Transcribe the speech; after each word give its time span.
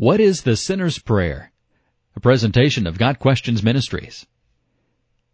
What 0.00 0.20
is 0.20 0.42
the 0.42 0.54
sinner's 0.54 1.00
prayer? 1.00 1.50
A 2.14 2.20
presentation 2.20 2.86
of 2.86 2.98
Got 2.98 3.18
Questions 3.18 3.64
Ministries. 3.64 4.28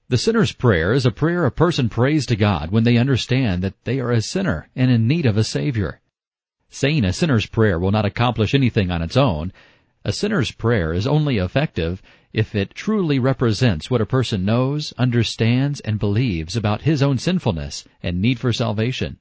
The 0.08 0.17
sinner's 0.17 0.52
prayer 0.52 0.94
is 0.94 1.04
a 1.04 1.10
prayer 1.10 1.44
a 1.44 1.50
person 1.50 1.90
prays 1.90 2.25
to 2.25 2.34
God 2.34 2.70
when 2.70 2.84
they 2.84 2.96
understand 2.96 3.62
that 3.62 3.84
they 3.84 4.00
are 4.00 4.10
a 4.10 4.22
sinner 4.22 4.70
and 4.74 4.90
in 4.90 5.06
need 5.06 5.26
of 5.26 5.36
a 5.36 5.44
Savior. 5.44 6.00
Saying 6.70 7.04
a 7.04 7.12
sinner's 7.12 7.44
prayer 7.44 7.78
will 7.78 7.90
not 7.90 8.06
accomplish 8.06 8.54
anything 8.54 8.90
on 8.90 9.02
its 9.02 9.18
own. 9.18 9.52
A 10.02 10.14
sinner's 10.14 10.50
prayer 10.50 10.94
is 10.94 11.06
only 11.06 11.36
effective 11.36 12.00
if 12.32 12.54
it 12.54 12.74
truly 12.74 13.18
represents 13.18 13.90
what 13.90 14.00
a 14.00 14.06
person 14.06 14.46
knows, 14.46 14.94
understands, 14.96 15.80
and 15.80 15.98
believes 15.98 16.56
about 16.56 16.80
his 16.80 17.02
own 17.02 17.18
sinfulness 17.18 17.84
and 18.02 18.22
need 18.22 18.38
for 18.38 18.50
salvation. 18.50 19.18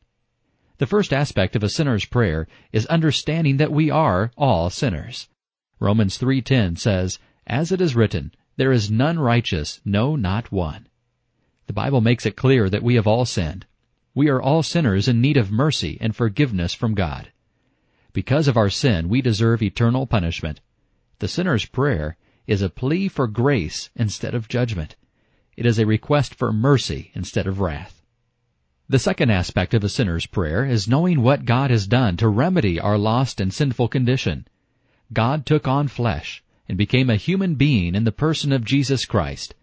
The 0.77 0.87
first 0.87 1.11
aspect 1.11 1.57
of 1.57 1.63
a 1.63 1.69
sinner's 1.69 2.05
prayer 2.05 2.47
is 2.71 2.85
understanding 2.85 3.57
that 3.57 3.73
we 3.73 3.91
are 3.91 4.31
all 4.37 4.69
sinners. 4.69 5.27
Romans 5.83 6.17
3:10 6.17 6.77
says, 6.77 7.19
"As 7.45 7.73
it 7.73 7.81
is 7.81 7.93
written, 7.93 8.31
there 8.55 8.71
is 8.71 8.89
none 8.89 9.19
righteous, 9.19 9.81
no 9.83 10.15
not 10.15 10.49
one." 10.49 10.87
The 11.67 11.73
Bible 11.73 11.99
makes 11.99 12.25
it 12.25 12.37
clear 12.37 12.69
that 12.69 12.83
we 12.83 12.95
have 12.95 13.05
all 13.05 13.25
sinned. 13.25 13.65
We 14.15 14.29
are 14.29 14.41
all 14.41 14.63
sinners 14.63 15.09
in 15.09 15.19
need 15.19 15.35
of 15.35 15.51
mercy 15.51 15.97
and 15.99 16.15
forgiveness 16.15 16.73
from 16.73 16.93
God. 16.93 17.33
Because 18.13 18.47
of 18.47 18.55
our 18.55 18.69
sin, 18.69 19.09
we 19.09 19.21
deserve 19.21 19.61
eternal 19.61 20.07
punishment. 20.07 20.61
The 21.19 21.27
sinner's 21.27 21.65
prayer 21.65 22.15
is 22.47 22.61
a 22.61 22.69
plea 22.69 23.09
for 23.09 23.27
grace 23.27 23.89
instead 23.93 24.33
of 24.33 24.47
judgment. 24.47 24.95
It 25.57 25.65
is 25.65 25.79
a 25.79 25.85
request 25.85 26.33
for 26.33 26.53
mercy 26.53 27.11
instead 27.13 27.45
of 27.45 27.59
wrath. 27.59 28.01
The 28.87 28.99
second 28.99 29.31
aspect 29.31 29.73
of 29.73 29.83
a 29.83 29.89
sinner's 29.89 30.27
prayer 30.27 30.63
is 30.63 30.87
knowing 30.87 31.21
what 31.21 31.43
God 31.43 31.71
has 31.71 31.87
done 31.87 32.15
to 32.17 32.29
remedy 32.29 32.79
our 32.79 32.97
lost 32.97 33.41
and 33.41 33.53
sinful 33.53 33.89
condition. 33.89 34.47
God 35.13 35.45
took 35.45 35.67
on 35.67 35.87
flesh 35.87 36.43
and 36.67 36.77
became 36.77 37.09
a 37.09 37.15
human 37.15 37.55
being 37.55 37.95
in 37.95 38.03
the 38.03 38.11
person 38.11 38.51
of 38.51 38.65
Jesus 38.65 39.05
Christ. 39.05 39.55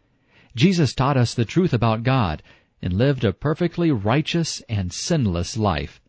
Jesus 0.55 0.95
taught 0.95 1.17
us 1.17 1.35
the 1.35 1.45
truth 1.45 1.73
about 1.73 2.03
God 2.03 2.43
and 2.83 2.93
lived 2.93 3.25
a 3.25 3.33
perfectly 3.33 3.91
righteous 3.91 4.63
and 4.69 4.93
sinless 4.93 5.57
life. 5.57 6.01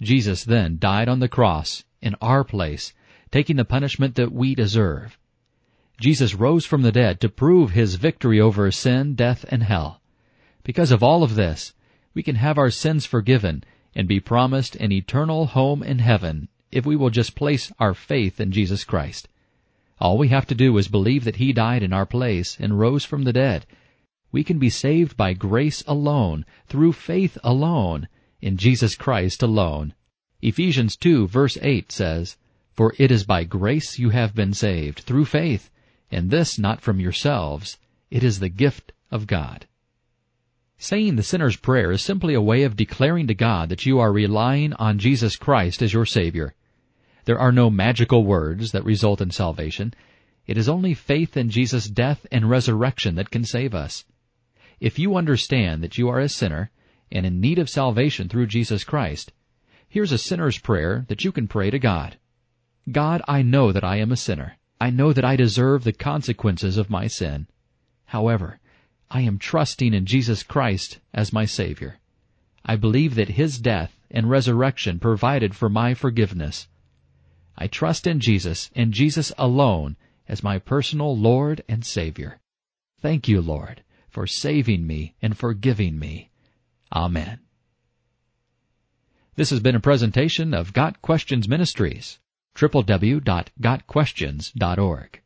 Jesus 0.00 0.44
then 0.44 0.78
died 0.78 1.08
on 1.08 1.20
the 1.20 1.28
cross 1.28 1.84
in 2.02 2.14
our 2.20 2.44
place, 2.44 2.92
taking 3.30 3.56
the 3.56 3.64
punishment 3.64 4.14
that 4.16 4.32
we 4.32 4.54
deserve. 4.54 5.18
Jesus 6.00 6.34
rose 6.34 6.66
from 6.66 6.82
the 6.82 6.92
dead 6.92 7.20
to 7.20 7.28
prove 7.28 7.70
his 7.70 7.94
victory 7.94 8.40
over 8.40 8.70
sin, 8.70 9.14
death, 9.14 9.44
and 9.48 9.62
hell. 9.62 10.00
Because 10.62 10.90
of 10.90 11.02
all 11.02 11.22
of 11.22 11.34
this, 11.34 11.72
we 12.14 12.22
can 12.22 12.36
have 12.36 12.58
our 12.58 12.70
sins 12.70 13.06
forgiven 13.06 13.64
and 13.94 14.08
be 14.08 14.20
promised 14.20 14.76
an 14.76 14.92
eternal 14.92 15.46
home 15.46 15.82
in 15.82 16.00
heaven 16.00 16.48
if 16.74 16.84
we 16.84 16.96
will 16.96 17.10
just 17.10 17.36
place 17.36 17.72
our 17.78 17.94
faith 17.94 18.40
in 18.40 18.50
Jesus 18.50 18.82
Christ. 18.82 19.28
All 20.00 20.18
we 20.18 20.28
have 20.28 20.46
to 20.48 20.56
do 20.56 20.76
is 20.76 20.88
believe 20.88 21.22
that 21.22 21.36
He 21.36 21.52
died 21.52 21.84
in 21.84 21.92
our 21.92 22.04
place 22.04 22.56
and 22.58 22.78
rose 22.78 23.04
from 23.04 23.22
the 23.22 23.32
dead. 23.32 23.64
We 24.32 24.42
can 24.42 24.58
be 24.58 24.68
saved 24.70 25.16
by 25.16 25.34
grace 25.34 25.84
alone, 25.86 26.44
through 26.66 26.94
faith 26.94 27.38
alone, 27.44 28.08
in 28.42 28.56
Jesus 28.56 28.96
Christ 28.96 29.42
alone. 29.42 29.94
Ephesians 30.42 30.96
2 30.96 31.28
verse 31.28 31.56
8 31.62 31.92
says, 31.92 32.36
For 32.72 32.92
it 32.98 33.12
is 33.12 33.24
by 33.24 33.44
grace 33.44 34.00
you 34.00 34.10
have 34.10 34.34
been 34.34 34.52
saved, 34.52 34.98
through 34.98 35.26
faith, 35.26 35.70
and 36.10 36.30
this 36.30 36.58
not 36.58 36.80
from 36.80 36.98
yourselves. 36.98 37.78
It 38.10 38.24
is 38.24 38.40
the 38.40 38.48
gift 38.48 38.92
of 39.12 39.28
God. 39.28 39.66
Saying 40.76 41.14
the 41.14 41.22
sinner's 41.22 41.56
prayer 41.56 41.92
is 41.92 42.02
simply 42.02 42.34
a 42.34 42.42
way 42.42 42.64
of 42.64 42.74
declaring 42.76 43.28
to 43.28 43.34
God 43.34 43.68
that 43.68 43.86
you 43.86 44.00
are 44.00 44.12
relying 44.12 44.72
on 44.72 44.98
Jesus 44.98 45.36
Christ 45.36 45.80
as 45.80 45.92
your 45.92 46.04
Savior. 46.04 46.52
There 47.24 47.38
are 47.38 47.52
no 47.52 47.70
magical 47.70 48.24
words 48.24 48.72
that 48.72 48.84
result 48.84 49.20
in 49.20 49.30
salvation. 49.30 49.94
It 50.46 50.58
is 50.58 50.68
only 50.68 50.92
faith 50.92 51.36
in 51.36 51.48
Jesus' 51.48 51.88
death 51.88 52.26
and 52.30 52.50
resurrection 52.50 53.14
that 53.14 53.30
can 53.30 53.44
save 53.44 53.74
us. 53.74 54.04
If 54.78 54.98
you 54.98 55.16
understand 55.16 55.82
that 55.82 55.96
you 55.96 56.08
are 56.08 56.20
a 56.20 56.28
sinner 56.28 56.70
and 57.10 57.24
in 57.24 57.40
need 57.40 57.58
of 57.58 57.70
salvation 57.70 58.28
through 58.28 58.48
Jesus 58.48 58.84
Christ, 58.84 59.32
here's 59.88 60.12
a 60.12 60.18
sinner's 60.18 60.58
prayer 60.58 61.06
that 61.08 61.24
you 61.24 61.32
can 61.32 61.48
pray 61.48 61.70
to 61.70 61.78
God. 61.78 62.18
God, 62.92 63.22
I 63.26 63.40
know 63.40 63.72
that 63.72 63.84
I 63.84 63.96
am 63.96 64.12
a 64.12 64.16
sinner. 64.16 64.58
I 64.78 64.90
know 64.90 65.14
that 65.14 65.24
I 65.24 65.36
deserve 65.36 65.84
the 65.84 65.92
consequences 65.92 66.76
of 66.76 66.90
my 66.90 67.06
sin. 67.06 67.46
However, 68.04 68.60
I 69.10 69.22
am 69.22 69.38
trusting 69.38 69.94
in 69.94 70.04
Jesus 70.04 70.42
Christ 70.42 70.98
as 71.14 71.32
my 71.32 71.46
Savior. 71.46 71.98
I 72.66 72.76
believe 72.76 73.14
that 73.14 73.30
His 73.30 73.58
death 73.58 73.98
and 74.10 74.28
resurrection 74.28 74.98
provided 74.98 75.54
for 75.54 75.70
my 75.70 75.94
forgiveness. 75.94 76.68
I 77.56 77.66
trust 77.66 78.06
in 78.06 78.20
Jesus 78.20 78.70
and 78.74 78.92
Jesus 78.92 79.32
alone 79.38 79.96
as 80.28 80.42
my 80.42 80.58
personal 80.58 81.16
Lord 81.16 81.62
and 81.68 81.84
Savior. 81.84 82.40
Thank 83.00 83.28
you, 83.28 83.40
Lord, 83.40 83.84
for 84.08 84.26
saving 84.26 84.86
me 84.86 85.14
and 85.20 85.36
forgiving 85.36 85.98
me. 85.98 86.30
Amen. 86.92 87.40
This 89.36 89.50
has 89.50 89.60
been 89.60 89.74
a 89.74 89.80
presentation 89.80 90.54
of 90.54 90.72
Got 90.72 91.02
Questions 91.02 91.48
Ministries, 91.48 92.20
www.gotquestions.org. 92.56 95.23